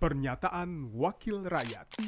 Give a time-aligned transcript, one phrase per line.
[0.00, 2.00] Pernyataan Wakil Rakyat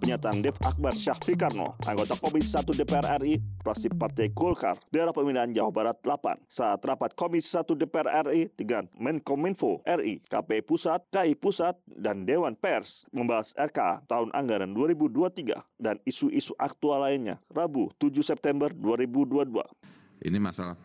[0.00, 5.68] Pernyataan Dev Akbar Syahfikarno, anggota Komisi 1 DPR RI, fraksi Partai Golkar, daerah pemilihan Jawa
[5.68, 11.76] Barat 8, saat rapat Komisi 1 DPR RI dengan Menkominfo RI, KPI Pusat, KI Pusat,
[11.92, 18.72] dan Dewan Pers membahas RK tahun anggaran 2023 dan isu-isu aktual lainnya, Rabu 7 September
[18.72, 20.24] 2022.
[20.24, 20.80] Ini masalah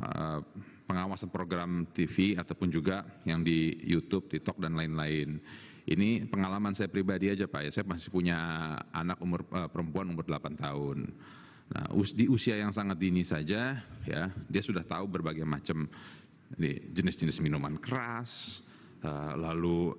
[0.00, 0.40] uh,
[0.92, 5.40] pengawasan program TV ataupun juga yang di YouTube, TikTok dan lain-lain.
[5.88, 8.38] Ini pengalaman saya pribadi aja Pak ya, saya masih punya
[8.92, 11.08] anak umur uh, perempuan umur 8 tahun.
[11.72, 15.88] Nah, di usia yang sangat dini saja ya, dia sudah tahu berbagai macam
[16.92, 18.60] jenis-jenis minuman keras,
[19.00, 19.96] uh, lalu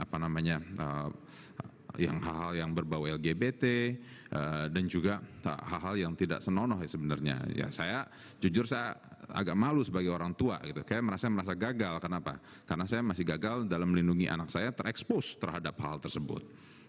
[0.00, 1.12] apa namanya uh,
[2.00, 3.94] yang hal-hal yang berbau LGBT
[4.34, 7.36] uh, dan juga hal-hal yang tidak senonoh ya sebenarnya.
[7.54, 8.06] Ya saya
[8.42, 8.98] jujur saya
[9.30, 10.82] agak malu sebagai orang tua gitu.
[10.82, 12.02] Kayak merasa merasa gagal.
[12.02, 12.38] Kenapa?
[12.66, 16.42] Karena saya masih gagal dalam melindungi anak saya terekspos terhadap hal tersebut.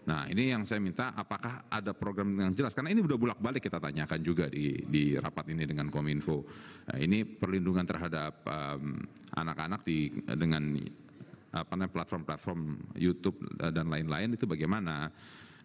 [0.06, 3.66] Nah ini yang saya minta apakah ada program yang jelas karena ini udah bulak balik
[3.66, 6.46] kita tanyakan juga di, di rapat ini dengan Kominfo.
[6.86, 8.46] Nah, ini perlindungan terhadap
[9.34, 10.62] anak-anak um, di dengan
[11.62, 12.60] apa namanya platform-platform
[12.98, 15.08] YouTube eh, dan lain-lain itu bagaimana?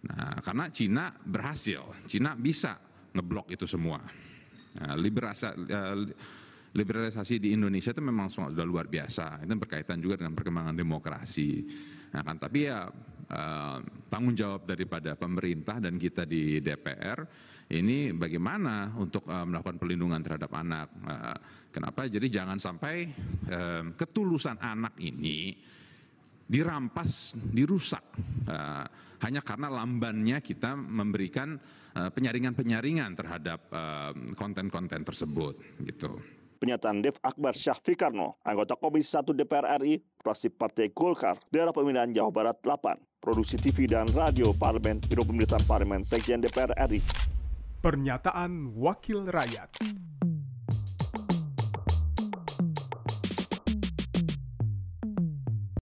[0.02, 2.80] Nah, karena Cina berhasil, Cina bisa
[3.14, 4.02] ngeblok itu semua.
[4.72, 5.96] Nah, liberasa, uh,
[6.72, 9.44] liberalisasi di Indonesia itu memang sudah luar biasa.
[9.44, 11.68] Itu berkaitan juga dengan perkembangan demokrasi.
[12.16, 12.88] Nah, kan tapi ya
[14.12, 17.24] tanggung jawab daripada pemerintah dan kita di DPR
[17.72, 20.92] ini bagaimana untuk uh, melakukan perlindungan terhadap anak.
[21.08, 21.38] Uh,
[21.72, 22.12] kenapa?
[22.12, 23.08] Jadi jangan sampai
[23.96, 25.56] ketulusan anak ini
[26.52, 28.04] dirampas, dirusak
[29.24, 31.56] hanya karena lambannya kita memberikan
[31.96, 33.72] penyaringan-penyaringan terhadap
[34.36, 36.20] konten-konten tersebut gitu.
[36.62, 42.30] Pernyataan Dev Akbar Syahfikarno, anggota Komisi 1 DPR RI, fraksi Partai Golkar, daerah pemilihan Jawa
[42.30, 47.02] Barat 8, produksi TV dan radio Parlemen, Biro Pemerintahan Parlemen, Sekjen DPR RI.
[47.82, 49.74] Pernyataan Wakil Rakyat.